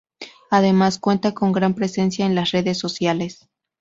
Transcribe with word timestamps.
Además, 0.49 0.97
cuenta 0.97 1.33
con 1.35 1.51
gran 1.51 1.75
presencia 1.75 2.25
en 2.25 2.33
las 2.33 2.49
redes 2.53 2.79
sociales. 2.79 3.47